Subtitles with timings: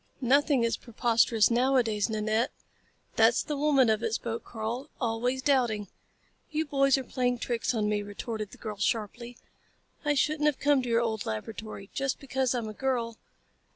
[0.19, 2.49] "Nothing is preposterous nowadays, Nanette."
[3.17, 4.89] "That's the woman of it," spoke Karl.
[4.99, 5.89] "Always doubting."
[6.49, 9.37] "You boys are playing tricks on me," retorted the girl sharply.
[10.03, 11.91] "I shouldn't have come to your old laboratory.
[11.93, 13.19] Just because I'm a girl...."